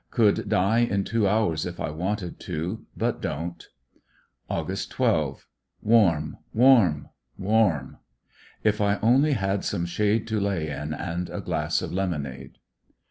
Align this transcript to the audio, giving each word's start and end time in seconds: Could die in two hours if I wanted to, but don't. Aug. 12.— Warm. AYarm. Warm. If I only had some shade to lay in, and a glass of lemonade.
Could 0.09 0.49
die 0.49 0.79
in 0.79 1.03
two 1.03 1.27
hours 1.27 1.63
if 1.67 1.79
I 1.79 1.91
wanted 1.91 2.39
to, 2.39 2.87
but 2.97 3.21
don't. 3.21 3.63
Aug. 4.49 4.89
12.— 4.89 5.47
Warm. 5.83 6.37
AYarm. 6.57 7.09
Warm. 7.37 7.97
If 8.63 8.81
I 8.81 8.97
only 9.03 9.33
had 9.33 9.63
some 9.63 9.85
shade 9.85 10.25
to 10.29 10.39
lay 10.39 10.69
in, 10.71 10.95
and 10.95 11.29
a 11.29 11.39
glass 11.39 11.83
of 11.83 11.93
lemonade. 11.93 12.57